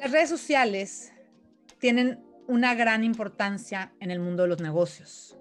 Las 0.00 0.10
redes 0.10 0.28
sociales 0.28 1.12
tienen 1.78 2.24
una 2.48 2.74
gran 2.74 3.04
importancia 3.04 3.92
en 4.00 4.10
el 4.10 4.18
mundo 4.18 4.42
de 4.42 4.48
los 4.48 4.60
negocios. 4.60 5.38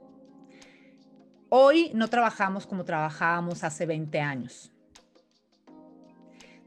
Hoy 1.50 1.92
no 1.96 2.08
trabajamos 2.08 2.68
como 2.68 2.86
trabajábamos 2.86 3.64
hace 3.64 3.86
20 3.86 4.20
años. 4.20 4.72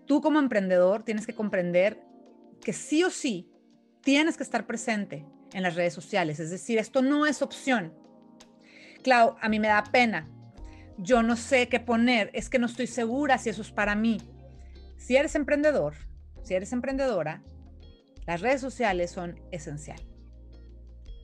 Tú 0.05 0.21
como 0.21 0.39
emprendedor 0.39 1.05
tienes 1.05 1.27
que 1.27 1.35
comprender 1.35 2.03
que 2.61 2.73
sí 2.73 3.05
o 3.05 3.11
sí 3.11 3.51
tienes 4.03 4.37
que 4.37 4.43
estar 4.43 4.67
presente 4.67 5.25
en 5.53 5.63
las 5.63 5.77
redes 5.77 5.95
sociales. 5.95 6.41
Es 6.41 6.51
decir, 6.51 6.79
esto 6.79 7.03
no 7.03 7.25
es 7.25 7.41
opción. 7.41 7.95
Claro, 9.03 9.37
a 9.41 9.49
mí 9.49 9.61
me 9.61 9.69
da 9.69 9.85
pena. 9.85 10.29
Yo 10.99 11.23
no 11.23 11.37
sé 11.37 11.69
qué 11.69 11.81
poner. 11.81 12.31
Es 12.33 12.49
que 12.51 12.59
no 12.59 12.67
estoy 12.67 12.89
segura 12.89 13.39
si 13.39 13.51
eso 13.51 13.63
es 13.63 13.71
para 13.71 13.95
mí. 13.95 14.21
Si 14.97 15.17
eres 15.17 15.35
emprendedor, 15.35 15.95
si 16.43 16.55
eres 16.55 16.73
emprendedora, 16.73 17.43
las 18.27 18.41
redes 18.41 18.61
sociales 18.61 19.11
son 19.11 19.41
esencial. 19.53 20.01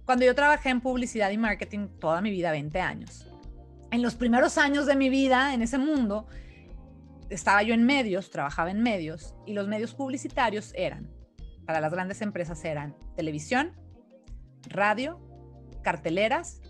Cuando 0.04 0.24
yo 0.24 0.34
trabajé 0.34 0.70
en 0.70 0.80
publicidad 0.80 1.30
y 1.30 1.38
marketing 1.38 1.88
toda 2.00 2.20
mi 2.20 2.30
vida, 2.30 2.50
20 2.50 2.80
años, 2.80 3.28
en 3.90 4.02
los 4.02 4.14
primeros 4.14 4.58
años 4.58 4.86
de 4.86 4.96
mi 4.96 5.08
vida 5.08 5.54
en 5.54 5.62
ese 5.62 5.78
mundo, 5.78 6.26
estaba 7.28 7.62
yo 7.62 7.74
en 7.74 7.84
medios, 7.84 8.30
trabajaba 8.30 8.70
en 8.70 8.82
medios, 8.82 9.34
y 9.46 9.52
los 9.52 9.68
medios 9.68 9.94
publicitarios 9.94 10.72
eran, 10.74 11.10
para 11.66 11.80
las 11.80 11.92
grandes 11.92 12.20
empresas 12.22 12.64
eran 12.64 12.96
televisión, 13.16 13.72
radio, 14.68 15.20
carteleras, 15.82 16.60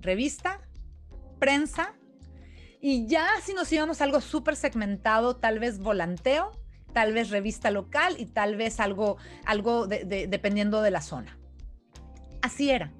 revista, 0.00 0.60
prensa, 1.38 1.94
y 2.80 3.06
ya 3.06 3.26
si 3.42 3.54
nos 3.54 3.72
íbamos 3.72 4.00
algo 4.00 4.20
súper 4.20 4.56
segmentado, 4.56 5.36
tal 5.36 5.58
vez 5.58 5.78
volanteo, 5.78 6.52
tal 6.98 7.12
vez 7.12 7.30
revista 7.30 7.70
local 7.70 8.16
y 8.18 8.26
tal 8.26 8.56
vez 8.56 8.80
algo, 8.80 9.18
algo 9.46 9.86
dependiendo 9.86 10.82
de 10.82 10.90
la 10.90 11.00
zona. 11.00 11.38
Así 12.42 12.70
era. 12.70 12.90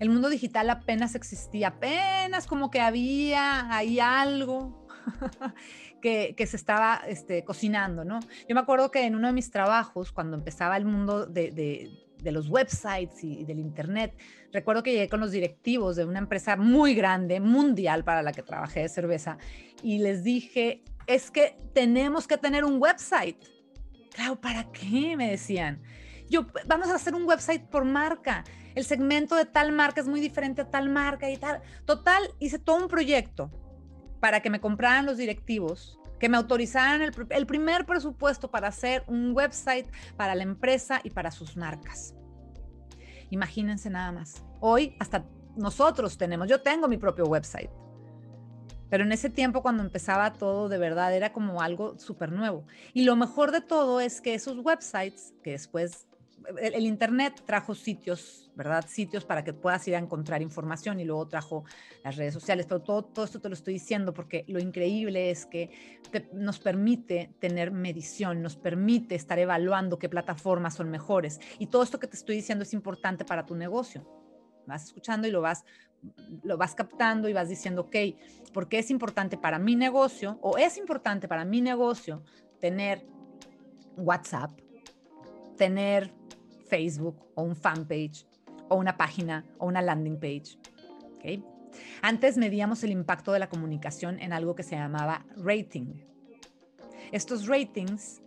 El 0.00 0.08
mundo 0.08 0.30
digital 0.30 0.70
apenas 0.70 1.14
existía, 1.14 1.68
apenas 1.68 2.46
como 2.46 2.70
que 2.70 2.80
había 2.80 3.70
ahí 3.76 4.00
algo 4.00 4.88
que, 6.00 6.34
se 6.38 6.56
estaba 6.56 7.02
este, 7.06 7.44
cocinando, 7.44 8.02
¿no? 8.02 8.20
Yo 8.48 8.54
me 8.54 8.62
acuerdo 8.62 8.90
que 8.90 9.04
en 9.04 9.14
uno 9.14 9.26
de 9.26 9.34
mis 9.34 9.50
trabajos, 9.50 10.10
cuando 10.10 10.34
empezaba 10.34 10.78
el 10.78 10.86
mundo 10.86 11.26
de, 11.26 11.90
los 12.24 12.48
websites 12.48 13.22
y, 13.22 13.44
del 13.44 13.58
Internet, 13.58 14.16
recuerdo 14.54 14.82
que 14.82 14.92
llegué 14.92 15.10
con 15.10 15.20
los 15.20 15.32
directivos 15.32 15.96
de 15.96 16.06
una 16.06 16.18
empresa 16.18 16.56
muy 16.56 16.94
grande, 16.94 17.40
mundial 17.40 18.04
para 18.04 18.22
la 18.22 18.32
que 18.32 18.42
trabajé 18.42 18.80
de 18.80 18.88
cerveza, 18.88 19.36
y 19.82 19.98
les 19.98 20.24
dije, 20.24 20.82
es 21.06 21.30
que 21.30 21.56
tenemos 21.74 22.26
que 22.26 22.36
tener 22.36 22.64
un 22.64 22.80
website. 22.80 23.36
Claro, 24.14 24.40
¿para 24.40 24.70
qué? 24.72 25.16
Me 25.16 25.30
decían. 25.30 25.82
Yo, 26.28 26.46
vamos 26.66 26.88
a 26.88 26.94
hacer 26.94 27.14
un 27.14 27.24
website 27.28 27.64
por 27.68 27.84
marca. 27.84 28.44
El 28.74 28.84
segmento 28.84 29.36
de 29.36 29.44
tal 29.44 29.72
marca 29.72 30.00
es 30.00 30.08
muy 30.08 30.20
diferente 30.20 30.62
a 30.62 30.70
tal 30.70 30.88
marca 30.88 31.30
y 31.30 31.36
tal. 31.36 31.60
Total, 31.84 32.22
hice 32.38 32.58
todo 32.58 32.76
un 32.76 32.88
proyecto 32.88 33.50
para 34.20 34.40
que 34.40 34.50
me 34.50 34.60
compraran 34.60 35.04
los 35.04 35.18
directivos, 35.18 35.98
que 36.18 36.28
me 36.28 36.36
autorizaran 36.36 37.02
el, 37.02 37.12
el 37.30 37.46
primer 37.46 37.84
presupuesto 37.84 38.50
para 38.50 38.68
hacer 38.68 39.04
un 39.08 39.32
website 39.34 39.86
para 40.16 40.34
la 40.34 40.42
empresa 40.42 41.00
y 41.04 41.10
para 41.10 41.30
sus 41.30 41.56
marcas. 41.56 42.14
Imagínense 43.30 43.90
nada 43.90 44.12
más. 44.12 44.44
Hoy 44.60 44.94
hasta 45.00 45.24
nosotros 45.56 46.16
tenemos, 46.16 46.48
yo 46.48 46.62
tengo 46.62 46.88
mi 46.88 46.96
propio 46.96 47.24
website. 47.24 47.70
Pero 48.92 49.04
en 49.04 49.12
ese 49.12 49.30
tiempo 49.30 49.62
cuando 49.62 49.82
empezaba 49.82 50.34
todo 50.34 50.68
de 50.68 50.76
verdad 50.76 51.16
era 51.16 51.32
como 51.32 51.62
algo 51.62 51.98
súper 51.98 52.30
nuevo. 52.30 52.66
Y 52.92 53.04
lo 53.04 53.16
mejor 53.16 53.50
de 53.50 53.62
todo 53.62 54.02
es 54.02 54.20
que 54.20 54.34
esos 54.34 54.58
websites, 54.58 55.32
que 55.42 55.52
después 55.52 56.06
el, 56.60 56.84
Internet 56.84 57.42
trajo 57.46 57.74
sitios, 57.74 58.50
¿verdad? 58.54 58.84
Sitios 58.86 59.24
para 59.24 59.44
que 59.44 59.54
puedas 59.54 59.88
ir 59.88 59.96
a 59.96 59.98
encontrar 59.98 60.42
información 60.42 61.00
y 61.00 61.06
luego 61.06 61.26
trajo 61.26 61.64
las 62.04 62.16
redes 62.16 62.34
sociales. 62.34 62.66
Pero 62.66 62.82
todo, 62.82 63.02
todo 63.02 63.24
esto 63.24 63.40
te 63.40 63.48
lo 63.48 63.54
estoy 63.54 63.72
diciendo 63.72 64.12
porque 64.12 64.44
lo 64.48 64.60
increíble 64.60 65.30
es 65.30 65.46
que 65.46 65.70
nos 66.34 66.58
permite 66.58 67.34
tener 67.38 67.70
medición, 67.70 68.42
nos 68.42 68.56
permite 68.56 69.14
estar 69.14 69.38
evaluando 69.38 69.98
qué 69.98 70.10
plataformas 70.10 70.74
son 70.74 70.90
mejores. 70.90 71.40
Y 71.58 71.68
todo 71.68 71.82
esto 71.82 71.98
que 71.98 72.08
te 72.08 72.16
estoy 72.16 72.36
diciendo 72.36 72.62
es 72.64 72.74
importante 72.74 73.24
para 73.24 73.46
tu 73.46 73.54
negocio. 73.54 74.06
Vas 74.66 74.84
escuchando 74.84 75.26
y 75.26 75.30
lo 75.30 75.40
vas, 75.40 75.64
lo 76.42 76.56
vas 76.56 76.74
captando 76.74 77.28
y 77.28 77.32
vas 77.32 77.48
diciendo, 77.48 77.82
ok, 77.82 77.96
¿por 78.52 78.68
qué 78.68 78.78
es 78.78 78.90
importante 78.90 79.36
para 79.36 79.58
mi 79.58 79.76
negocio 79.76 80.38
o 80.42 80.58
es 80.58 80.76
importante 80.76 81.28
para 81.28 81.44
mi 81.44 81.60
negocio 81.60 82.22
tener 82.60 83.06
WhatsApp, 83.96 84.50
tener 85.56 86.12
Facebook 86.68 87.26
o 87.34 87.42
un 87.42 87.54
fanpage 87.54 88.26
o 88.68 88.76
una 88.76 88.96
página 88.96 89.44
o 89.58 89.66
una 89.66 89.82
landing 89.82 90.18
page. 90.18 90.58
¿okay? 91.16 91.44
Antes 92.00 92.38
medíamos 92.38 92.82
el 92.84 92.90
impacto 92.90 93.32
de 93.32 93.38
la 93.38 93.48
comunicación 93.48 94.18
en 94.20 94.32
algo 94.32 94.54
que 94.54 94.62
se 94.62 94.76
llamaba 94.76 95.26
rating. 95.36 95.94
Estos 97.12 97.46
ratings 97.46 98.22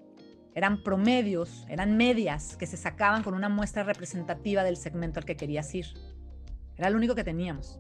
eran 0.54 0.84
promedios, 0.84 1.66
eran 1.70 1.98
medias 1.98 2.56
que 2.56 2.68
se 2.68 2.78
sacaban 2.78 3.24
con 3.24 3.34
una 3.34 3.50
muestra 3.50 3.84
representativa 3.84 4.64
del 4.64 4.78
segmento 4.78 5.20
al 5.20 5.26
que 5.26 5.36
querías 5.36 5.74
ir. 5.74 5.88
Era 6.78 6.90
lo 6.90 6.98
único 6.98 7.16
que 7.16 7.24
teníamos. 7.24 7.80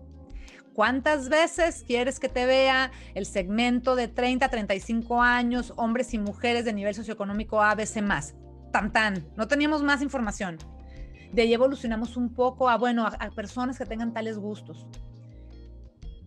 ¿Cuántas 0.73 1.29
veces 1.29 1.83
quieres 1.88 2.19
que 2.19 2.28
te 2.28 2.45
vea 2.45 2.91
el 3.13 3.25
segmento 3.25 3.95
de 3.95 4.09
30 4.09 4.45
a 4.45 4.50
35 4.50 5.22
años, 5.22 5.73
hombres 5.78 6.13
y 6.13 6.19
mujeres 6.19 6.66
de 6.66 6.73
nivel 6.73 6.94
socioeconómico 6.94 7.61
ABC 7.61 8.01
más? 8.01 8.35
tan 8.91 9.25
no 9.38 9.47
teníamos 9.47 9.84
más 9.84 10.01
información. 10.01 10.57
De 11.31 11.41
ahí 11.41 11.53
evolucionamos 11.53 12.17
un 12.17 12.34
poco 12.34 12.69
a, 12.69 12.78
bueno, 12.78 13.05
a, 13.05 13.29
personas 13.31 13.78
que 13.78 13.85
tengan 13.85 14.13
tales 14.13 14.38
gustos. 14.38 14.85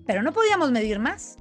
Pero 0.07 0.23
no 0.23 0.33
podíamos 0.33 0.71
medir 0.71 0.99
más. 0.99 1.37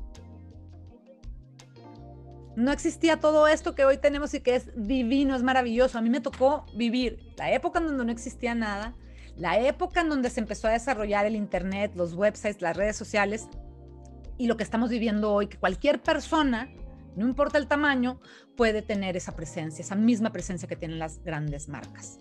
No 2.55 2.71
existía 2.71 3.19
todo 3.19 3.47
esto 3.47 3.75
que 3.75 3.85
hoy 3.85 3.97
tenemos 3.97 4.33
y 4.33 4.41
que 4.41 4.55
es 4.55 4.71
divino, 4.75 5.35
es 5.35 5.43
maravilloso. 5.43 5.97
A 5.97 6.01
mí 6.01 6.09
me 6.09 6.21
tocó 6.21 6.65
vivir 6.75 7.33
la 7.37 7.51
época 7.51 7.79
en 7.79 7.87
donde 7.87 8.05
no 8.05 8.11
existía 8.11 8.55
nada, 8.55 8.95
la 9.37 9.59
época 9.59 10.01
en 10.01 10.09
donde 10.09 10.29
se 10.29 10.39
empezó 10.39 10.67
a 10.67 10.71
desarrollar 10.71 11.25
el 11.25 11.35
Internet, 11.35 11.93
los 11.95 12.13
websites, 12.13 12.61
las 12.61 12.75
redes 12.75 12.95
sociales 12.95 13.47
y 14.37 14.47
lo 14.47 14.57
que 14.57 14.63
estamos 14.63 14.89
viviendo 14.89 15.33
hoy, 15.33 15.47
que 15.47 15.57
cualquier 15.57 16.01
persona 16.01 16.69
no 17.17 17.27
importa 17.27 17.57
el 17.57 17.67
tamaño, 17.67 18.21
puede 18.55 18.83
tener 18.83 19.17
esa 19.17 19.35
presencia, 19.35 19.81
esa 19.81 19.95
misma 19.95 20.31
presencia 20.31 20.67
que 20.67 20.75
tienen 20.75 20.99
las 20.99 21.23
grandes 21.23 21.67
marcas. 21.67 22.19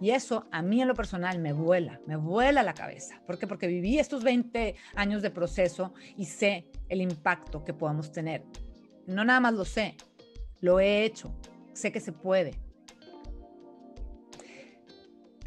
Y 0.00 0.10
eso 0.10 0.46
a 0.50 0.62
mí 0.62 0.80
en 0.80 0.88
lo 0.88 0.94
personal 0.94 1.38
me 1.38 1.52
vuela, 1.52 2.00
me 2.06 2.16
vuela 2.16 2.62
la 2.62 2.72
cabeza. 2.72 3.20
¿Por 3.26 3.38
qué? 3.38 3.46
Porque 3.46 3.66
viví 3.66 3.98
estos 3.98 4.24
20 4.24 4.74
años 4.94 5.20
de 5.20 5.30
proceso 5.30 5.92
y 6.16 6.24
sé 6.24 6.66
el 6.88 7.02
impacto 7.02 7.64
que 7.64 7.74
podemos 7.74 8.12
tener. 8.12 8.44
No 9.06 9.24
nada 9.24 9.40
más 9.40 9.52
lo 9.52 9.66
sé, 9.66 9.96
lo 10.60 10.80
he 10.80 11.04
hecho, 11.04 11.34
sé 11.74 11.92
que 11.92 12.00
se 12.00 12.12
puede. 12.12 12.58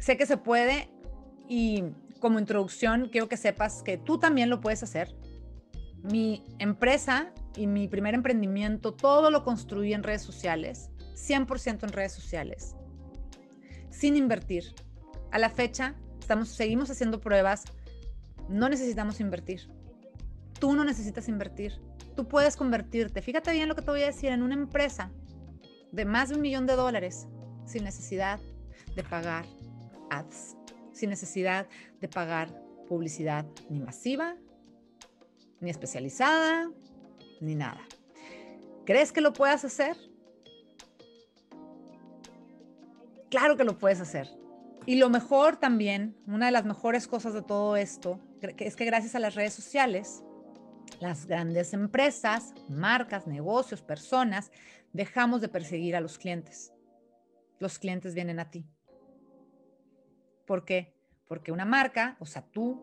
Sé 0.00 0.16
que 0.16 0.26
se 0.26 0.38
puede 0.38 0.88
y 1.46 1.84
como 2.20 2.38
introducción 2.38 3.08
quiero 3.10 3.28
que 3.28 3.36
sepas 3.36 3.82
que 3.82 3.98
tú 3.98 4.18
también 4.18 4.48
lo 4.48 4.60
puedes 4.60 4.82
hacer. 4.82 5.14
Mi 6.02 6.42
empresa 6.58 7.32
y 7.54 7.66
mi 7.66 7.86
primer 7.86 8.14
emprendimiento, 8.14 8.94
todo 8.94 9.30
lo 9.30 9.44
construí 9.44 9.92
en 9.92 10.02
redes 10.02 10.22
sociales, 10.22 10.90
100% 11.14 11.82
en 11.82 11.92
redes 11.92 12.12
sociales, 12.12 12.74
sin 13.90 14.16
invertir. 14.16 14.74
A 15.30 15.38
la 15.38 15.50
fecha, 15.50 15.94
estamos, 16.18 16.48
seguimos 16.48 16.90
haciendo 16.90 17.20
pruebas, 17.20 17.64
no 18.48 18.68
necesitamos 18.70 19.20
invertir. 19.20 19.68
Tú 20.58 20.74
no 20.74 20.84
necesitas 20.84 21.28
invertir. 21.28 21.74
Tú 22.16 22.26
puedes 22.26 22.56
convertirte, 22.56 23.20
fíjate 23.20 23.52
bien 23.52 23.68
lo 23.68 23.74
que 23.74 23.82
te 23.82 23.90
voy 23.90 24.02
a 24.02 24.06
decir, 24.06 24.30
en 24.30 24.42
una 24.42 24.54
empresa 24.54 25.12
de 25.92 26.04
más 26.06 26.30
de 26.30 26.36
un 26.36 26.40
millón 26.40 26.66
de 26.66 26.76
dólares 26.76 27.26
sin 27.66 27.84
necesidad 27.84 28.40
de 28.96 29.02
pagar 29.04 29.44
ads, 30.10 30.56
sin 30.92 31.10
necesidad 31.10 31.68
de 32.00 32.08
pagar 32.08 32.54
publicidad 32.88 33.46
ni 33.68 33.80
masiva, 33.80 34.36
ni 35.60 35.70
especializada, 35.70 36.70
ni 37.40 37.54
nada. 37.54 37.80
¿Crees 38.84 39.12
que 39.12 39.20
lo 39.20 39.32
puedas 39.32 39.64
hacer? 39.64 39.96
Claro 43.30 43.56
que 43.56 43.64
lo 43.64 43.78
puedes 43.78 44.00
hacer. 44.00 44.28
Y 44.86 44.96
lo 44.96 45.08
mejor 45.10 45.56
también, 45.56 46.16
una 46.26 46.46
de 46.46 46.52
las 46.52 46.64
mejores 46.64 47.06
cosas 47.06 47.34
de 47.34 47.42
todo 47.42 47.76
esto, 47.76 48.18
es 48.40 48.74
que 48.74 48.84
gracias 48.84 49.14
a 49.14 49.20
las 49.20 49.34
redes 49.34 49.52
sociales, 49.52 50.24
las 50.98 51.26
grandes 51.26 51.72
empresas, 51.72 52.54
marcas, 52.68 53.26
negocios, 53.26 53.82
personas, 53.82 54.50
dejamos 54.92 55.40
de 55.40 55.48
perseguir 55.48 55.94
a 55.94 56.00
los 56.00 56.18
clientes. 56.18 56.72
Los 57.60 57.78
clientes 57.78 58.14
vienen 58.14 58.40
a 58.40 58.50
ti. 58.50 58.66
¿Por 60.50 60.64
qué? 60.64 60.92
Porque 61.28 61.52
una 61.52 61.64
marca, 61.64 62.16
o 62.18 62.26
sea, 62.26 62.42
tú 62.42 62.82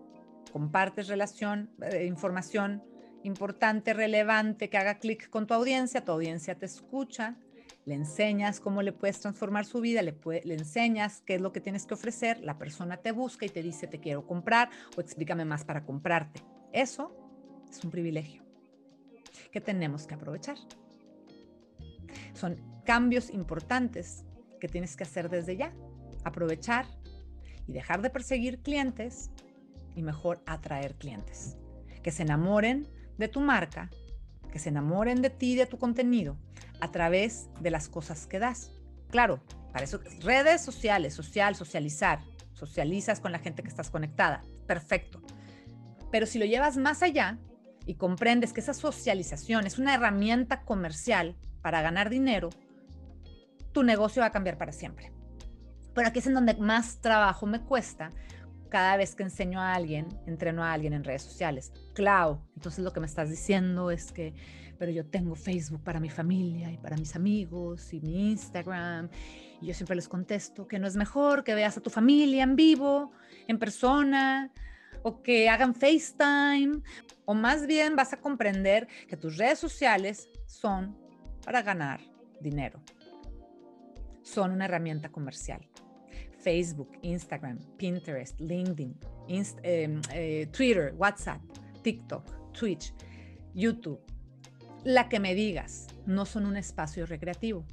compartes 0.54 1.10
relación, 1.10 1.70
eh, 1.82 2.06
información 2.06 2.82
importante, 3.24 3.94
relevante, 3.94 4.70
que 4.70 4.78
haga 4.78 5.00
clic 5.00 5.30
con 5.30 5.48
tu 5.48 5.54
audiencia, 5.54 6.06
tu 6.06 6.14
audiencia 6.14 6.58
te 6.58 6.66
escucha 6.66 7.36
le 7.84 7.94
enseñas 7.94 8.62
cómo 8.62 8.82
le 8.82 8.94
puedes 8.94 9.20
transformar 9.20 9.66
su 9.66 9.82
vida, 9.82 10.02
le, 10.02 10.18
le 10.46 10.54
enseñas 10.54 11.22
qué 11.26 11.36
es 11.36 11.42
lo 11.42 11.52
que 11.52 11.60
tienes 11.60 11.86
que 11.86 11.94
ofrecer, 11.94 12.40
la 12.40 12.58
persona 12.58 12.96
te 12.96 13.12
busca 13.12 13.46
y 13.46 13.50
te 13.50 13.62
dice 13.62 13.86
te 13.86 14.00
quiero 14.00 14.26
comprar 14.26 14.70
o 14.96 15.02
explícame 15.02 15.44
más 15.44 15.66
para 15.66 15.84
comprarte. 15.84 16.42
Eso 16.72 17.14
es 17.70 17.84
un 17.84 17.92
privilegio 17.92 18.44
que 19.52 19.60
tenemos 19.60 20.08
que 20.08 20.16
aprovechar. 20.16 20.58
Son 22.34 22.82
cambios 22.86 23.30
importantes 23.30 24.24
que 24.62 24.70
tienes 24.70 24.96
que 24.96 25.04
hacer 25.04 25.30
desde 25.30 25.58
ya. 25.58 25.74
Aprovechar 26.24 26.88
y 27.68 27.74
dejar 27.74 28.02
de 28.02 28.10
perseguir 28.10 28.60
clientes 28.60 29.32
y 29.96 30.02
mejor 30.02 30.42
atraer 30.46 30.96
clientes. 30.96 31.58
Que 32.04 32.12
se 32.12 32.24
enamoren 32.24 32.88
de 33.18 33.28
tu 33.28 33.42
marca, 33.42 33.90
que 34.52 34.60
se 34.60 34.70
enamoren 34.70 35.22
de 35.22 35.30
ti 35.30 35.56
de 35.56 35.66
tu 35.66 35.78
contenido 35.78 36.38
a 36.80 36.92
través 36.92 37.50
de 37.60 37.72
las 37.72 37.90
cosas 37.90 38.28
que 38.28 38.40
das. 38.40 38.72
Claro, 39.10 39.42
para 39.74 39.86
eso 39.86 40.00
redes 40.22 40.62
sociales, 40.62 41.14
social, 41.14 41.56
socializar, 41.56 42.20
socializas 42.54 43.20
con 43.20 43.32
la 43.32 43.40
gente 43.40 43.64
que 43.64 43.70
estás 43.70 43.90
conectada, 43.90 44.44
perfecto. 44.66 45.22
Pero 46.12 46.26
si 46.26 46.40
lo 46.40 46.46
llevas 46.46 46.78
más 46.78 47.04
allá 47.04 47.38
y 47.86 47.96
comprendes 47.96 48.54
que 48.54 48.62
esa 48.62 48.74
socialización 48.74 49.66
es 49.68 49.78
una 49.78 49.94
herramienta 49.94 50.64
comercial 50.64 51.36
para 51.62 51.82
ganar 51.82 52.10
dinero, 52.10 52.50
tu 53.72 53.84
negocio 53.84 54.22
va 54.22 54.28
a 54.28 54.32
cambiar 54.32 54.58
para 54.58 54.72
siempre. 54.72 55.12
Pero 55.98 56.10
aquí 56.10 56.20
es 56.20 56.28
en 56.28 56.36
donde 56.36 56.54
más 56.54 57.02
trabajo 57.02 57.48
me 57.48 57.60
cuesta 57.60 58.12
cada 58.70 58.98
vez 58.98 59.16
que 59.16 59.24
enseño 59.24 59.60
a 59.60 59.74
alguien, 59.74 60.08
entreno 60.28 60.64
a 60.64 60.72
alguien 60.72 60.94
en 60.94 61.04
redes 61.04 61.24
sociales. 61.24 61.74
Clau, 61.96 62.40
entonces 62.56 62.84
lo 62.84 62.94
que 62.94 63.00
me 63.00 63.08
estás 63.08 63.32
diciendo 63.32 63.90
es 63.90 64.12
que, 64.12 64.36
pero 64.78 64.92
yo 64.92 65.08
tengo 65.08 65.34
Facebook 65.34 65.84
para 65.84 66.00
mi 66.00 66.12
familia 66.12 66.72
y 66.72 66.78
para 66.78 66.98
mis 66.98 67.16
amigos 67.16 67.92
y 67.94 68.02
mi 68.02 68.30
Instagram. 68.30 69.10
Y 69.60 69.66
yo 69.66 69.74
siempre 69.74 69.96
les 69.96 70.08
contesto 70.08 70.68
que 70.68 70.78
no 70.78 70.86
es 70.86 70.96
mejor 70.96 71.44
que 71.44 71.56
veas 71.56 71.78
a 71.78 71.82
tu 71.82 71.90
familia 71.90 72.44
en 72.44 72.56
vivo, 72.56 73.12
en 73.48 73.58
persona, 73.58 74.52
o 75.02 75.24
que 75.24 75.50
hagan 75.50 75.74
FaceTime, 75.74 76.84
o 77.26 77.34
más 77.34 77.66
bien 77.66 77.96
vas 77.96 78.14
a 78.14 78.18
comprender 78.18 78.88
que 79.08 79.18
tus 79.18 79.36
redes 79.38 79.58
sociales 79.58 80.30
son 80.46 80.96
para 81.44 81.64
ganar 81.64 82.02
dinero. 82.40 82.84
Son 84.22 84.52
una 84.52 84.66
herramienta 84.66 85.10
comercial. 85.10 85.68
Facebook, 86.48 86.98
Instagram, 87.02 87.60
Pinterest, 87.76 88.40
LinkedIn, 88.40 88.98
em, 89.28 90.02
eh, 90.14 90.48
Twitter, 90.50 90.94
WhatsApp, 90.96 91.42
TikTok, 91.82 92.54
Twitch, 92.54 92.94
YouTube, 93.54 94.00
la 94.86 95.10
que 95.10 95.20
me 95.20 95.36
digas, 95.36 95.88
no 96.06 96.26
son 96.26 96.46
un 96.46 96.56
espacio 96.56 97.06
recreativo. 97.06 97.66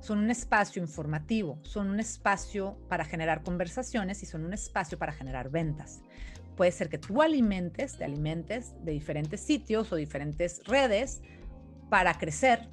Son 0.00 0.18
un 0.18 0.28
espacio 0.32 0.82
informativo, 0.82 1.60
son 1.62 1.88
un 1.88 2.00
espacio 2.00 2.76
para 2.88 3.04
generar 3.04 3.44
conversaciones 3.44 4.24
y 4.24 4.26
son 4.26 4.44
un 4.44 4.54
espacio 4.54 4.98
para 4.98 5.12
generar 5.12 5.48
ventas. 5.48 6.00
Puede 6.56 6.72
ser 6.72 6.88
que 6.88 6.98
tú 6.98 7.22
alimentes, 7.22 7.96
te 7.96 8.02
alimentes 8.02 8.72
de 8.84 8.90
diferentes 8.90 9.40
sitios 9.40 9.92
o 9.92 9.94
diferentes 9.94 10.64
redes 10.64 11.22
para 11.90 12.18
crecer. 12.18 12.68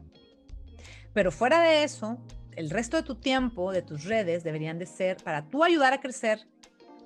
Pero 1.13 1.31
fuera 1.31 1.61
de 1.61 1.83
eso, 1.83 2.17
el 2.55 2.69
resto 2.69 2.97
de 2.97 3.03
tu 3.03 3.15
tiempo, 3.15 3.71
de 3.71 3.81
tus 3.81 4.03
redes, 4.03 4.43
deberían 4.43 4.79
de 4.79 4.85
ser 4.85 5.17
para 5.17 5.49
tú 5.49 5.63
ayudar 5.63 5.93
a 5.93 6.01
crecer 6.01 6.47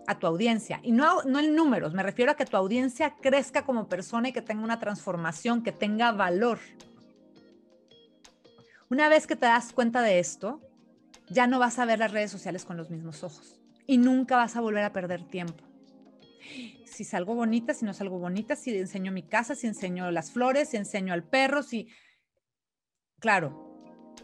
a 0.07 0.17
tu 0.17 0.27
audiencia. 0.27 0.79
Y 0.83 0.91
no, 0.91 1.23
no 1.23 1.39
en 1.39 1.55
números, 1.55 1.93
me 1.93 2.03
refiero 2.03 2.31
a 2.31 2.35
que 2.35 2.45
tu 2.45 2.57
audiencia 2.57 3.15
crezca 3.21 3.65
como 3.65 3.89
persona 3.89 4.29
y 4.29 4.33
que 4.33 4.41
tenga 4.41 4.63
una 4.63 4.79
transformación, 4.79 5.63
que 5.63 5.71
tenga 5.71 6.11
valor. 6.11 6.59
Una 8.89 9.09
vez 9.09 9.27
que 9.27 9.35
te 9.35 9.45
das 9.45 9.73
cuenta 9.73 10.01
de 10.01 10.19
esto, 10.19 10.61
ya 11.29 11.45
no 11.45 11.59
vas 11.59 11.77
a 11.77 11.85
ver 11.85 11.99
las 11.99 12.11
redes 12.11 12.31
sociales 12.31 12.63
con 12.63 12.77
los 12.77 12.89
mismos 12.89 13.21
ojos 13.23 13.59
y 13.85 13.97
nunca 13.97 14.37
vas 14.37 14.55
a 14.55 14.61
volver 14.61 14.83
a 14.83 14.93
perder 14.93 15.27
tiempo. 15.27 15.63
Si 16.85 17.03
salgo 17.03 17.35
bonita, 17.35 17.73
si 17.73 17.85
no 17.85 17.93
salgo 17.93 18.17
bonita, 18.17 18.55
si 18.55 18.77
enseño 18.77 19.11
mi 19.11 19.23
casa, 19.23 19.55
si 19.55 19.67
enseño 19.67 20.09
las 20.09 20.31
flores, 20.31 20.69
si 20.69 20.77
enseño 20.77 21.13
al 21.13 21.23
perro, 21.23 21.63
si... 21.63 21.89
Claro, 23.19 23.67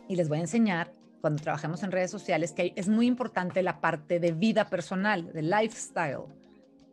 y 0.07 0.15
les 0.15 0.29
voy 0.29 0.37
a 0.37 0.41
enseñar 0.41 0.93
cuando 1.23 1.41
trabajemos 1.41 1.81
en 1.83 1.93
redes 1.93 2.11
sociales 2.11 2.51
que 2.51 2.73
es 2.75 2.89
muy 2.89 3.07
importante 3.07 3.63
la 3.63 3.79
parte 3.79 4.19
de 4.19 4.33
vida 4.33 4.69
personal, 4.69 5.31
de 5.31 5.41
lifestyle. 5.41 6.25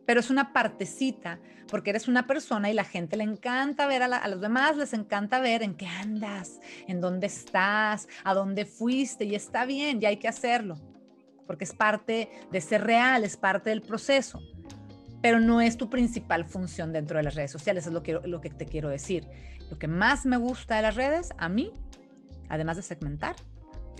Pero 0.05 0.21
es 0.21 0.29
una 0.29 0.53
partecita, 0.53 1.41
porque 1.67 1.89
eres 1.89 2.07
una 2.07 2.25
persona 2.25 2.69
y 2.69 2.73
la 2.73 2.85
gente 2.85 3.17
le 3.17 3.25
encanta 3.25 3.87
ver 3.87 4.03
a, 4.03 4.27
los 4.29 4.39
demás, 4.39 4.77
les 4.77 4.93
encanta 4.93 5.41
ver 5.41 5.63
en 5.63 5.75
qué 5.75 5.85
andas, 5.85 6.61
en 6.87 7.01
dónde 7.01 7.27
estás, 7.27 8.07
a 8.23 8.33
dónde 8.33 8.63
fuiste, 8.63 9.25
y 9.25 9.35
está 9.35 9.65
bien, 9.65 9.99
ya 9.99 10.07
hay 10.07 10.15
que 10.15 10.29
hacerlo, 10.29 10.79
porque 11.45 11.65
es 11.65 11.73
parte 11.73 12.31
de 12.53 12.61
ser 12.61 12.85
real, 12.85 13.25
es 13.25 13.35
parte 13.35 13.69
del 13.69 13.81
proceso 13.81 14.39
pero 15.21 15.39
no 15.39 15.61
es 15.61 15.77
tu 15.77 15.87
principal 15.87 16.45
función 16.45 16.93
dentro 16.93 17.17
de 17.17 17.23
las 17.23 17.35
redes 17.35 17.51
sociales, 17.51 17.85
es 17.85 17.93
lo 17.93 18.01
que, 18.01 18.13
lo 18.23 18.41
que 18.41 18.49
te 18.49 18.65
quiero 18.65 18.89
decir. 18.89 19.27
Lo 19.69 19.77
que 19.77 19.87
más 19.87 20.25
me 20.25 20.37
gusta 20.37 20.77
de 20.77 20.81
las 20.81 20.95
redes, 20.95 21.29
a 21.37 21.47
mí, 21.47 21.71
además 22.49 22.77
de 22.77 22.81
segmentar, 22.81 23.35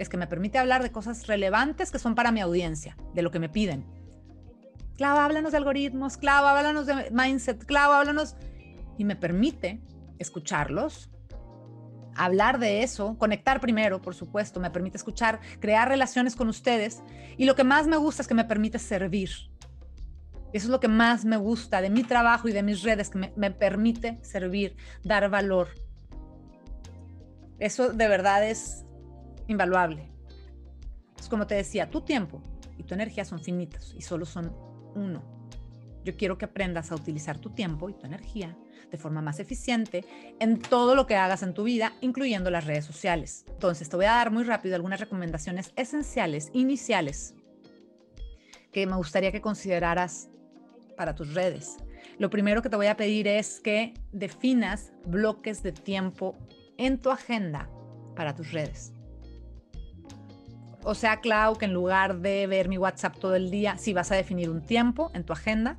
es 0.02 0.10
que 0.10 0.18
me 0.18 0.28
permite 0.28 0.58
hablar 0.58 0.82
de 0.82 0.92
cosas 0.92 1.28
relevantes 1.28 1.92
que 1.92 2.00
son 2.00 2.16
para 2.16 2.32
mi 2.32 2.42
audiencia, 2.42 2.98
de 3.14 3.22
lo 3.22 3.30
que 3.30 3.40
me 3.40 3.50
piden. 3.50 3.86
Clava, 4.98 5.26
háblanos 5.26 5.52
de 5.52 5.58
algoritmos, 5.58 6.18
Clava, 6.18 6.52
háblanos 6.52 6.88
de 6.88 7.12
mindset, 7.12 7.64
Clava, 7.66 8.00
háblanos. 8.00 8.36
Y 8.98 9.06
me 9.06 9.16
permite 9.16 9.80
escucharlos, 10.18 11.10
hablar 12.16 12.60
de 12.60 12.84
eso, 12.84 13.16
conectar 13.18 13.62
primero, 13.62 14.02
por 14.02 14.16
supuesto, 14.16 14.60
me 14.60 14.72
permite 14.72 14.98
escuchar, 14.98 15.40
crear 15.60 15.88
relaciones 15.88 16.36
con 16.36 16.50
ustedes. 16.50 17.04
Y 17.38 17.46
lo 17.46 17.56
que 17.56 17.64
más 17.64 17.88
me 17.88 17.98
gusta 17.98 18.24
es 18.24 18.28
que 18.28 18.34
me 18.34 18.46
permite 18.46 18.80
servir. 18.80 19.30
Eso 20.54 20.66
es 20.66 20.70
lo 20.70 20.80
que 20.80 20.88
más 20.88 21.26
me 21.26 21.38
gusta 21.38 21.82
de 21.82 21.90
mi 21.90 22.04
trabajo 22.04 22.48
y 22.48 22.54
de 22.54 22.64
mis 22.64 22.82
redes, 22.82 23.10
que 23.10 23.20
me, 23.20 23.34
me 23.36 23.52
permite 23.52 24.20
servir, 24.24 24.76
dar 25.04 25.30
valor. 25.30 25.70
Eso 27.60 27.94
de 27.94 28.08
verdad 28.08 28.48
es 28.48 28.84
invaluable. 29.52 30.10
Es 31.20 31.30
como 31.30 31.48
te 31.48 31.56
decía, 31.56 31.90
tu 31.90 32.02
tiempo 32.02 32.42
y 32.78 32.84
tu 32.84 32.94
energía 32.94 33.26
son 33.26 33.40
finitos 33.40 33.94
y 33.98 34.02
solo 34.02 34.26
son 34.26 34.56
uno. 34.96 35.24
Yo 36.04 36.18
quiero 36.18 36.38
que 36.38 36.46
aprendas 36.46 36.92
a 36.92 36.96
utilizar 36.96 37.38
tu 37.38 37.52
tiempo 37.52 37.90
y 37.90 37.94
tu 37.94 38.06
energía 38.06 38.58
de 38.90 38.98
forma 38.98 39.22
más 39.22 39.40
eficiente 39.40 40.04
en 40.40 40.60
todo 40.60 40.96
lo 40.96 41.06
que 41.06 41.16
hagas 41.16 41.44
en 41.44 41.54
tu 41.54 41.64
vida, 41.64 41.94
incluyendo 42.02 42.50
las 42.50 42.66
redes 42.66 42.86
sociales. 42.86 43.46
Entonces, 43.48 43.88
te 43.88 43.96
voy 43.96 44.06
a 44.06 44.12
dar 44.12 44.32
muy 44.32 44.44
rápido 44.44 44.76
algunas 44.76 45.00
recomendaciones 45.00 45.72
esenciales, 45.76 46.50
iniciales, 46.54 47.36
que 48.72 48.86
me 48.88 48.96
gustaría 48.96 49.32
que 49.32 49.42
consideraras 49.42 50.30
para 50.98 51.16
tus 51.16 51.34
redes. 51.34 51.78
Lo 52.18 52.30
primero 52.30 52.62
que 52.62 52.70
te 52.70 52.76
voy 52.76 52.88
a 52.88 52.98
pedir 52.98 53.28
es 53.28 53.60
que 53.62 53.94
definas 54.12 54.92
bloques 55.06 55.64
de 55.64 55.72
tiempo 55.72 56.36
en 56.78 57.00
tu 57.00 57.12
agenda 57.12 57.70
para 58.16 58.36
tus 58.36 58.52
redes. 58.52 58.94
O 60.84 60.96
sea, 60.96 61.22
Clau, 61.22 61.58
que 61.58 61.66
en 61.66 61.74
lugar 61.74 62.18
de 62.18 62.48
ver 62.48 62.68
mi 62.68 62.78
WhatsApp 62.78 63.18
todo 63.18 63.36
el 63.36 63.52
día, 63.52 63.78
si 63.78 63.94
vas 63.94 64.12
a 64.12 64.16
definir 64.16 64.50
un 64.50 64.62
tiempo 64.62 65.12
en 65.14 65.24
tu 65.24 65.32
agenda, 65.32 65.78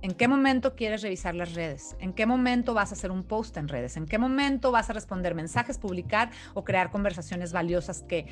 ¿en 0.00 0.12
qué 0.12 0.28
momento 0.28 0.76
quieres 0.76 1.02
revisar 1.02 1.34
las 1.34 1.54
redes? 1.54 1.96
¿En 1.98 2.12
qué 2.12 2.24
momento 2.24 2.72
vas 2.72 2.92
a 2.92 2.94
hacer 2.94 3.10
un 3.10 3.24
post 3.24 3.56
en 3.56 3.66
redes? 3.66 3.96
¿En 3.96 4.06
qué 4.06 4.16
momento 4.16 4.70
vas 4.70 4.90
a 4.90 4.92
responder 4.92 5.34
mensajes, 5.34 5.76
publicar 5.76 6.30
o 6.54 6.62
crear 6.62 6.92
conversaciones 6.92 7.52
valiosas 7.52 8.02
que 8.02 8.26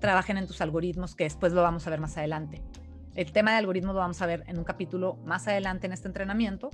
trabajen 0.00 0.36
en 0.36 0.48
tus 0.48 0.60
algoritmos, 0.60 1.14
que 1.14 1.24
después 1.24 1.52
lo 1.52 1.62
vamos 1.62 1.86
a 1.86 1.90
ver 1.90 2.00
más 2.00 2.16
adelante? 2.16 2.60
El 3.14 3.30
tema 3.30 3.52
de 3.52 3.58
algoritmos 3.58 3.94
lo 3.94 4.00
vamos 4.00 4.20
a 4.20 4.26
ver 4.26 4.42
en 4.48 4.58
un 4.58 4.64
capítulo 4.64 5.14
más 5.24 5.46
adelante 5.46 5.86
en 5.86 5.92
este 5.92 6.08
entrenamiento, 6.08 6.70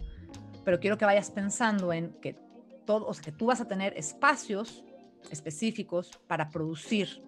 pero 0.64 0.80
quiero 0.80 0.96
que 0.96 1.04
vayas 1.04 1.30
pensando 1.30 1.92
en 1.92 2.14
que 2.22 2.38
todo, 2.86 3.06
o 3.06 3.12
que 3.12 3.32
tú 3.32 3.46
vas 3.46 3.60
a 3.60 3.68
tener 3.68 3.92
espacios 3.98 4.82
específicos 5.30 6.10
para 6.26 6.48
producir 6.48 7.22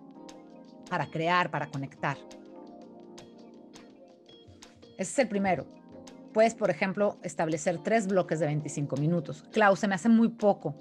para 0.89 1.07
crear, 1.07 1.51
para 1.51 1.67
conectar. 1.67 2.17
Ese 4.97 5.13
es 5.13 5.19
el 5.19 5.29
primero. 5.29 5.67
Puedes, 6.33 6.55
por 6.55 6.71
ejemplo, 6.71 7.19
establecer 7.23 7.79
tres 7.79 8.07
bloques 8.07 8.41
de 8.41 8.47
25 8.47 8.97
minutos. 8.97 9.45
Clau, 9.53 9.77
se 9.77 9.89
me 9.89 9.95
hace 9.95 10.09
muy 10.09 10.29
poco. 10.29 10.75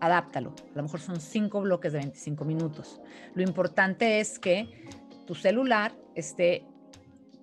Adáptalo. 0.00 0.54
A 0.72 0.76
lo 0.76 0.82
mejor 0.82 1.00
son 1.00 1.20
cinco 1.20 1.60
bloques 1.60 1.92
de 1.92 1.98
25 1.98 2.44
minutos. 2.44 3.00
Lo 3.34 3.42
importante 3.42 4.20
es 4.20 4.38
que 4.38 4.84
tu 5.26 5.34
celular 5.34 5.92
esté 6.14 6.66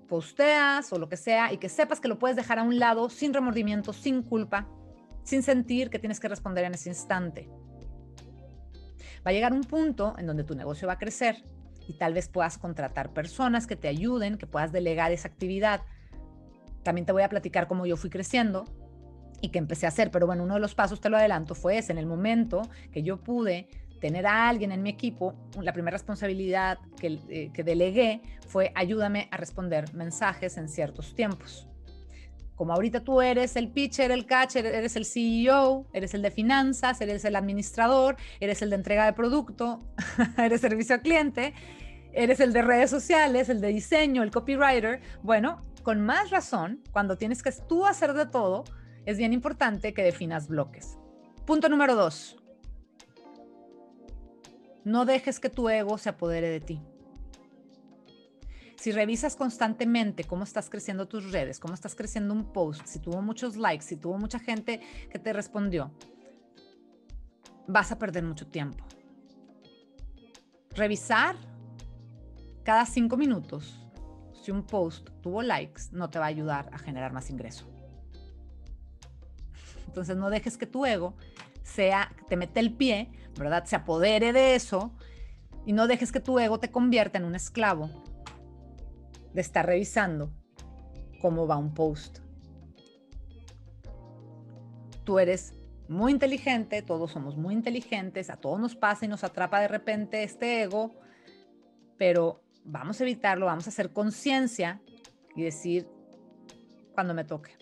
posteas 0.07 0.91
o 0.93 0.99
lo 0.99 1.09
que 1.09 1.17
sea 1.17 1.51
y 1.51 1.57
que 1.57 1.69
sepas 1.69 1.99
que 1.99 2.07
lo 2.07 2.19
puedes 2.19 2.35
dejar 2.37 2.59
a 2.59 2.63
un 2.63 2.77
lado 2.79 3.09
sin 3.09 3.33
remordimiento, 3.33 3.93
sin 3.93 4.21
culpa, 4.21 4.67
sin 5.23 5.41
sentir 5.41 5.89
que 5.89 5.99
tienes 5.99 6.19
que 6.19 6.27
responder 6.27 6.65
en 6.65 6.73
ese 6.73 6.89
instante. 6.89 7.49
Va 9.25 9.31
a 9.31 9.31
llegar 9.31 9.53
un 9.53 9.63
punto 9.63 10.15
en 10.17 10.27
donde 10.27 10.43
tu 10.43 10.53
negocio 10.53 10.87
va 10.87 10.93
a 10.93 10.97
crecer 10.97 11.43
y 11.87 11.93
tal 11.93 12.13
vez 12.13 12.27
puedas 12.27 12.57
contratar 12.57 13.13
personas 13.13 13.67
que 13.67 13.75
te 13.75 13.87
ayuden, 13.87 14.37
que 14.37 14.47
puedas 14.47 14.71
delegar 14.71 15.11
esa 15.11 15.27
actividad. 15.27 15.81
También 16.83 17.05
te 17.05 17.11
voy 17.11 17.23
a 17.23 17.29
platicar 17.29 17.67
cómo 17.67 17.85
yo 17.85 17.97
fui 17.97 18.09
creciendo 18.09 18.65
y 19.41 19.49
que 19.49 19.59
empecé 19.59 19.85
a 19.85 19.89
hacer, 19.89 20.11
pero 20.11 20.25
bueno, 20.25 20.43
uno 20.43 20.53
de 20.55 20.59
los 20.59 20.75
pasos, 20.75 21.01
te 21.01 21.09
lo 21.09 21.17
adelanto, 21.17 21.55
fue 21.55 21.77
ese, 21.77 21.91
en 21.91 21.97
el 21.97 22.05
momento 22.05 22.61
que 22.91 23.03
yo 23.03 23.17
pude 23.17 23.67
tener 23.99 24.25
a 24.25 24.49
alguien 24.49 24.71
en 24.71 24.81
mi 24.83 24.89
equipo, 24.89 25.33
la 25.61 25.73
primera 25.73 25.95
responsabilidad 25.95 26.77
que, 26.99 27.19
eh, 27.29 27.51
que 27.53 27.63
delegué 27.63 28.21
fue 28.47 28.71
ayúdame 28.75 29.29
a 29.31 29.37
responder 29.37 29.93
mensajes 29.93 30.57
en 30.57 30.67
ciertos 30.67 31.15
tiempos. 31.15 31.67
Como 32.55 32.73
ahorita 32.73 33.03
tú 33.03 33.21
eres 33.21 33.55
el 33.55 33.69
pitcher, 33.69 34.11
el 34.11 34.25
catcher, 34.25 34.65
eres 34.65 34.95
el 34.95 35.05
CEO, 35.05 35.87
eres 35.91 36.13
el 36.13 36.21
de 36.21 36.31
finanzas, 36.31 37.01
eres 37.01 37.25
el 37.25 37.35
administrador, 37.35 38.15
eres 38.39 38.61
el 38.61 38.69
de 38.69 38.75
entrega 38.75 39.05
de 39.05 39.13
producto, 39.13 39.79
eres 40.37 40.61
servicio 40.61 40.95
al 40.95 41.01
cliente, 41.01 41.53
eres 42.13 42.39
el 42.39 42.53
de 42.53 42.61
redes 42.61 42.89
sociales, 42.89 43.49
el 43.49 43.59
de 43.59 43.69
diseño, 43.69 44.21
el 44.21 44.31
copywriter. 44.31 45.01
Bueno, 45.23 45.61
con 45.81 46.01
más 46.01 46.29
razón, 46.29 46.81
cuando 46.91 47.17
tienes 47.17 47.41
que 47.41 47.51
tú 47.51 47.85
hacer 47.85 48.13
de 48.13 48.27
todo, 48.27 48.63
es 49.05 49.17
bien 49.17 49.33
importante 49.33 49.93
que 49.93 50.03
definas 50.03 50.47
bloques. 50.47 50.97
Punto 51.45 51.69
número 51.69 51.95
dos. 51.95 52.37
No 54.85 55.05
dejes 55.05 55.39
que 55.39 55.49
tu 55.49 55.69
ego 55.69 55.97
se 55.97 56.09
apodere 56.09 56.49
de 56.49 56.59
ti. 56.59 56.81
Si 58.83 58.91
revisas 58.91 59.37
constantemente 59.37 60.25
cómo 60.25 60.43
estás 60.43 60.69
creciendo 60.69 61.07
tus 61.07 61.31
redes, 61.31 61.57
cómo 61.57 61.73
estás 61.73 61.95
creciendo 61.95 62.33
un 62.33 62.51
post, 62.51 62.85
si 62.85 62.99
tuvo 62.99 63.21
muchos 63.21 63.55
likes, 63.55 63.85
si 63.85 63.95
tuvo 63.95 64.17
mucha 64.17 64.39
gente 64.39 64.81
que 65.09 65.19
te 65.19 65.31
respondió, 65.31 65.93
vas 67.65 67.93
a 67.93 67.97
perder 67.97 68.25
mucho 68.25 68.45
tiempo. 68.45 68.83
Revisar 70.71 71.37
cada 72.63 72.85
cinco 72.85 73.15
minutos 73.15 73.87
si 74.33 74.51
un 74.51 74.63
post 74.63 75.11
tuvo 75.21 75.41
likes, 75.41 75.83
no 75.93 76.09
te 76.09 76.19
va 76.19 76.25
a 76.25 76.27
ayudar 76.27 76.69
a 76.73 76.77
generar 76.77 77.13
más 77.13 77.29
ingreso. 77.29 77.65
Entonces 79.87 80.17
no 80.17 80.29
dejes 80.29 80.57
que 80.57 80.67
tu 80.67 80.85
ego 80.85 81.15
sea, 81.63 82.11
te 82.27 82.35
mete 82.35 82.59
el 82.59 82.73
pie, 82.73 83.13
¿verdad? 83.39 83.63
Se 83.63 83.77
apodere 83.77 84.33
de 84.33 84.55
eso 84.55 84.91
y 85.65 85.71
no 85.71 85.87
dejes 85.87 86.11
que 86.11 86.19
tu 86.19 86.37
ego 86.37 86.59
te 86.59 86.69
convierta 86.69 87.17
en 87.17 87.23
un 87.23 87.35
esclavo 87.35 88.11
de 89.33 89.41
estar 89.41 89.65
revisando 89.65 90.31
cómo 91.21 91.47
va 91.47 91.57
un 91.57 91.73
post. 91.73 92.19
Tú 95.03 95.19
eres 95.19 95.53
muy 95.87 96.11
inteligente, 96.11 96.81
todos 96.81 97.11
somos 97.11 97.35
muy 97.37 97.53
inteligentes, 97.53 98.29
a 98.29 98.37
todos 98.37 98.59
nos 98.59 98.75
pasa 98.75 99.05
y 99.05 99.07
nos 99.07 99.23
atrapa 99.23 99.59
de 99.59 99.67
repente 99.67 100.23
este 100.23 100.63
ego, 100.63 100.91
pero 101.97 102.41
vamos 102.63 102.99
a 102.99 103.03
evitarlo, 103.03 103.45
vamos 103.47 103.67
a 103.67 103.69
hacer 103.69 103.91
conciencia 103.91 104.81
y 105.35 105.43
decir 105.43 105.87
cuando 106.93 107.13
me 107.13 107.23
toque. 107.23 107.57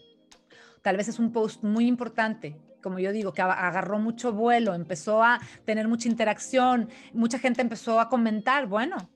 Tal 0.81 0.97
vez 0.97 1.07
es 1.07 1.19
un 1.19 1.31
post 1.31 1.63
muy 1.63 1.87
importante, 1.87 2.59
como 2.81 2.99
yo 2.99 3.11
digo, 3.11 3.33
que 3.33 3.41
agarró 3.41 3.99
mucho 3.99 4.33
vuelo, 4.33 4.73
empezó 4.73 5.23
a 5.23 5.39
tener 5.65 5.87
mucha 5.87 6.09
interacción, 6.09 6.89
mucha 7.13 7.37
gente 7.37 7.61
empezó 7.61 7.99
a 7.99 8.09
comentar, 8.09 8.67
bueno, 8.67 9.10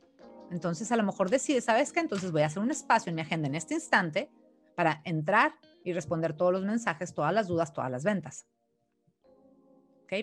entonces 0.52 0.92
a 0.92 0.98
lo 0.98 1.04
mejor 1.04 1.30
decide, 1.30 1.62
¿sabes 1.62 1.92
qué? 1.92 2.00
Entonces 2.00 2.32
voy 2.32 2.42
a 2.42 2.48
hacer 2.48 2.62
un 2.62 2.72
espacio 2.72 3.10
en 3.10 3.16
mi 3.16 3.22
agenda 3.22 3.48
en 3.48 3.56
este 3.56 3.74
instante 3.74 4.30
para 4.76 5.02
entrar 5.06 5.56
y 5.84 5.94
responder 5.94 6.34
todos 6.34 6.52
los 6.52 6.64
mensajes, 6.64 7.14
todas 7.14 7.34
las 7.34 7.48
dudas, 7.48 7.74
todas 7.74 7.90
las 7.90 8.04
ventas. 8.04 8.48
¿Ok? 10.04 10.14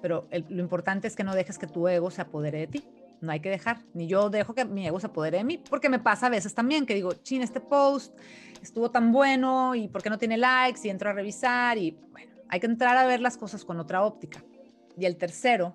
Pero 0.00 0.28
lo 0.30 0.60
importante 0.60 1.08
es 1.08 1.16
que 1.16 1.24
no 1.24 1.34
dejes 1.34 1.58
que 1.58 1.66
tu 1.66 1.88
ego 1.88 2.10
se 2.10 2.22
apodere 2.22 2.58
de 2.58 2.66
ti. 2.66 2.84
No 3.20 3.32
hay 3.32 3.40
que 3.40 3.48
dejar, 3.48 3.84
ni 3.94 4.06
yo 4.06 4.28
dejo 4.28 4.54
que 4.54 4.64
mi 4.64 4.86
ego 4.86 5.00
se 5.00 5.06
apodere 5.06 5.38
de 5.38 5.44
mí, 5.44 5.58
porque 5.58 5.88
me 5.88 5.98
pasa 5.98 6.26
a 6.26 6.30
veces 6.30 6.54
también 6.54 6.84
que 6.84 6.94
digo, 6.94 7.14
chin, 7.14 7.40
este 7.40 7.60
post 7.60 8.14
estuvo 8.60 8.90
tan 8.90 9.12
bueno 9.12 9.74
y 9.74 9.88
por 9.88 10.02
qué 10.02 10.10
no 10.10 10.18
tiene 10.18 10.36
likes 10.36 10.80
y 10.84 10.90
entro 10.90 11.08
a 11.08 11.12
revisar 11.14 11.78
y 11.78 11.92
bueno, 12.10 12.32
hay 12.48 12.60
que 12.60 12.66
entrar 12.66 12.96
a 12.96 13.06
ver 13.06 13.20
las 13.20 13.36
cosas 13.36 13.64
con 13.64 13.80
otra 13.80 14.04
óptica. 14.04 14.44
Y 14.98 15.06
el 15.06 15.16
tercero 15.16 15.74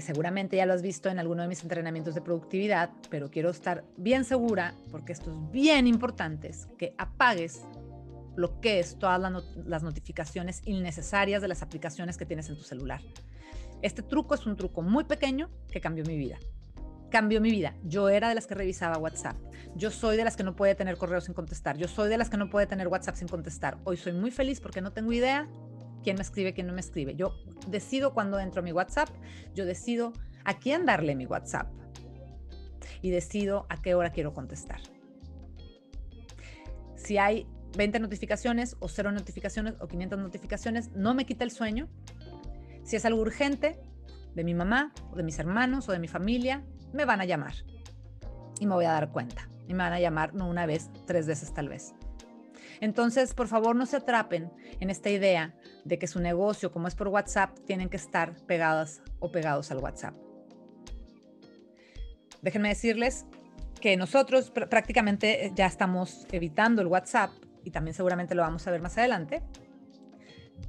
seguramente 0.00 0.56
ya 0.56 0.66
lo 0.66 0.74
has 0.74 0.82
visto 0.82 1.08
en 1.08 1.18
alguno 1.18 1.42
de 1.42 1.48
mis 1.48 1.62
entrenamientos 1.62 2.14
de 2.14 2.20
productividad, 2.20 2.90
pero 3.10 3.30
quiero 3.30 3.50
estar 3.50 3.84
bien 3.96 4.24
segura, 4.24 4.74
porque 4.90 5.12
esto 5.12 5.30
es 5.30 5.52
bien 5.52 5.86
importante, 5.86 6.50
que 6.78 6.94
apagues, 6.98 7.64
bloquees 8.34 8.98
todas 8.98 9.20
las 9.64 9.82
notificaciones 9.82 10.62
innecesarias 10.64 11.40
de 11.42 11.48
las 11.48 11.62
aplicaciones 11.62 12.16
que 12.18 12.26
tienes 12.26 12.48
en 12.48 12.56
tu 12.56 12.62
celular. 12.62 13.00
Este 13.82 14.02
truco 14.02 14.34
es 14.34 14.46
un 14.46 14.56
truco 14.56 14.82
muy 14.82 15.04
pequeño 15.04 15.50
que 15.70 15.80
cambió 15.80 16.04
mi 16.04 16.16
vida. 16.16 16.38
Cambió 17.10 17.40
mi 17.40 17.50
vida. 17.50 17.74
Yo 17.84 18.08
era 18.08 18.28
de 18.28 18.34
las 18.34 18.46
que 18.46 18.54
revisaba 18.54 18.98
WhatsApp. 18.98 19.36
Yo 19.76 19.90
soy 19.90 20.16
de 20.16 20.24
las 20.24 20.36
que 20.36 20.42
no 20.42 20.56
puede 20.56 20.74
tener 20.74 20.96
correos 20.96 21.24
sin 21.24 21.34
contestar. 21.34 21.76
Yo 21.76 21.86
soy 21.88 22.08
de 22.08 22.18
las 22.18 22.30
que 22.30 22.36
no 22.36 22.50
puede 22.50 22.66
tener 22.66 22.88
WhatsApp 22.88 23.16
sin 23.16 23.28
contestar. 23.28 23.78
Hoy 23.84 23.96
soy 23.96 24.12
muy 24.12 24.30
feliz 24.30 24.60
porque 24.60 24.80
no 24.80 24.92
tengo 24.92 25.12
idea 25.12 25.48
quién 26.06 26.14
me 26.14 26.22
escribe, 26.22 26.54
quién 26.54 26.68
no 26.68 26.72
me 26.72 26.78
escribe. 26.78 27.16
Yo 27.16 27.34
decido 27.66 28.14
cuando 28.14 28.38
entro 28.38 28.60
a 28.60 28.62
mi 28.62 28.70
WhatsApp, 28.70 29.08
yo 29.56 29.64
decido 29.64 30.12
a 30.44 30.56
quién 30.56 30.86
darle 30.86 31.16
mi 31.16 31.26
WhatsApp 31.26 31.68
y 33.02 33.10
decido 33.10 33.66
a 33.68 33.82
qué 33.82 33.96
hora 33.96 34.12
quiero 34.12 34.32
contestar. 34.32 34.78
Si 36.94 37.18
hay 37.18 37.48
20 37.76 37.98
notificaciones 37.98 38.76
o 38.78 38.86
0 38.86 39.10
notificaciones 39.10 39.74
o 39.80 39.88
500 39.88 40.16
notificaciones, 40.20 40.92
no 40.92 41.12
me 41.12 41.26
quita 41.26 41.42
el 41.42 41.50
sueño. 41.50 41.88
Si 42.84 42.94
es 42.94 43.04
algo 43.04 43.20
urgente 43.20 43.80
de 44.36 44.44
mi 44.44 44.54
mamá 44.54 44.92
o 45.10 45.16
de 45.16 45.24
mis 45.24 45.40
hermanos 45.40 45.88
o 45.88 45.92
de 45.92 45.98
mi 45.98 46.06
familia, 46.06 46.62
me 46.92 47.04
van 47.04 47.20
a 47.20 47.24
llamar 47.24 47.54
y 48.60 48.66
me 48.66 48.76
voy 48.76 48.84
a 48.84 48.92
dar 48.92 49.10
cuenta. 49.10 49.48
Y 49.66 49.72
me 49.72 49.82
van 49.82 49.92
a 49.92 49.98
llamar 49.98 50.34
no 50.34 50.48
una 50.48 50.66
vez, 50.66 50.88
tres 51.04 51.26
veces 51.26 51.52
tal 51.52 51.68
vez. 51.68 51.96
Entonces, 52.80 53.34
por 53.34 53.48
favor, 53.48 53.74
no 53.74 53.86
se 53.86 53.96
atrapen 53.96 54.52
en 54.78 54.90
esta 54.90 55.10
idea 55.10 55.56
de 55.86 55.98
que 55.98 56.06
su 56.06 56.20
negocio, 56.20 56.72
como 56.72 56.88
es 56.88 56.94
por 56.94 57.08
WhatsApp, 57.08 57.56
tienen 57.64 57.88
que 57.88 57.96
estar 57.96 58.34
pegadas 58.46 59.02
o 59.20 59.30
pegados 59.30 59.70
al 59.70 59.78
WhatsApp. 59.78 60.14
Déjenme 62.42 62.68
decirles 62.68 63.24
que 63.80 63.96
nosotros 63.96 64.50
prácticamente 64.50 65.52
ya 65.54 65.66
estamos 65.66 66.26
evitando 66.32 66.82
el 66.82 66.88
WhatsApp 66.88 67.30
y 67.62 67.70
también 67.70 67.94
seguramente 67.94 68.34
lo 68.34 68.42
vamos 68.42 68.66
a 68.66 68.70
ver 68.70 68.82
más 68.82 68.98
adelante, 68.98 69.42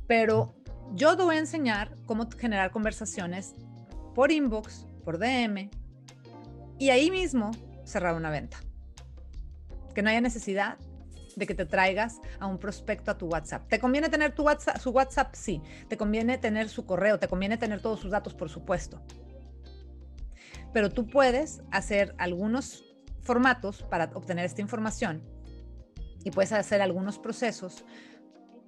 pero 0.07 0.53
yo 0.93 1.17
te 1.17 1.24
voy 1.24 1.36
a 1.36 1.39
enseñar 1.39 1.95
cómo 2.05 2.29
generar 2.29 2.71
conversaciones 2.71 3.55
por 4.13 4.31
inbox, 4.31 4.86
por 5.03 5.17
DM 5.17 5.69
y 6.77 6.89
ahí 6.89 7.09
mismo 7.09 7.51
cerrar 7.86 8.15
una 8.15 8.29
venta. 8.29 8.57
Que 9.95 10.03
no 10.03 10.09
haya 10.09 10.21
necesidad 10.21 10.77
de 11.38 11.46
que 11.46 11.53
te 11.53 11.65
traigas 11.65 12.20
a 12.39 12.48
un 12.48 12.58
prospecto 12.58 13.12
a 13.12 13.17
tu 13.17 13.27
WhatsApp. 13.27 13.67
¿Te 13.70 13.79
conviene 13.79 14.10
tener 14.10 14.34
tu 14.34 14.44
WhatsApp, 14.44 14.77
su 14.79 14.89
WhatsApp? 14.89 15.36
Sí. 15.36 15.62
¿Te 15.88 15.96
conviene 15.96 16.39
tener 16.39 16.67
su 16.67 16.86
correo? 16.86 17.20
¿Te 17.20 17.27
conviene 17.27 17.58
tener 17.58 17.79
todos 17.79 18.00
sus 18.00 18.10
datos? 18.10 18.34
Por 18.34 18.50
supuesto. 18.50 19.00
Pero 20.74 20.89
tú 20.89 21.06
puedes 21.08 21.62
hacer 21.72 22.15
algunos 22.17 22.84
formatos 23.22 23.84
para 23.84 24.10
obtener 24.15 24.46
esta 24.46 24.62
información 24.62 25.22
y 26.24 26.32
puedes 26.32 26.51
hacer 26.51 26.82
algunos 26.82 27.20
procesos 27.20 27.86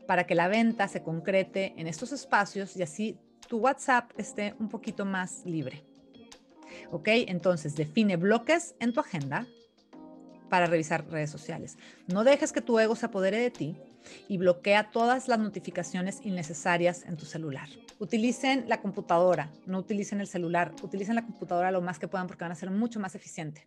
para 0.05 0.27
que 0.27 0.35
la 0.35 0.47
venta 0.47 0.87
se 0.87 1.01
concrete 1.01 1.73
en 1.77 1.87
estos 1.87 2.11
espacios 2.11 2.77
y 2.77 2.83
así 2.83 3.17
tu 3.47 3.57
WhatsApp 3.57 4.11
esté 4.17 4.53
un 4.59 4.69
poquito 4.69 5.05
más 5.05 5.43
libre. 5.43 5.83
¿Ok? 6.91 7.07
Entonces 7.07 7.75
define 7.75 8.15
bloques 8.15 8.75
en 8.79 8.93
tu 8.93 8.99
agenda 8.99 9.47
para 10.49 10.65
revisar 10.65 11.07
redes 11.09 11.29
sociales. 11.29 11.77
No 12.07 12.23
dejes 12.23 12.51
que 12.51 12.61
tu 12.61 12.79
ego 12.79 12.95
se 12.95 13.05
apodere 13.05 13.37
de 13.37 13.51
ti 13.51 13.75
y 14.27 14.37
bloquea 14.37 14.91
todas 14.91 15.27
las 15.27 15.39
notificaciones 15.39 16.19
innecesarias 16.23 17.03
en 17.05 17.17
tu 17.17 17.25
celular. 17.25 17.69
Utilicen 17.99 18.65
la 18.67 18.81
computadora, 18.81 19.51
no 19.65 19.79
utilicen 19.79 20.21
el 20.21 20.27
celular, 20.27 20.73
utilicen 20.81 21.15
la 21.15 21.25
computadora 21.25 21.71
lo 21.71 21.81
más 21.81 21.99
que 21.99 22.07
puedan 22.07 22.27
porque 22.27 22.43
van 22.43 22.51
a 22.51 22.55
ser 22.55 22.71
mucho 22.71 22.99
más 22.99 23.15
eficientes. 23.15 23.65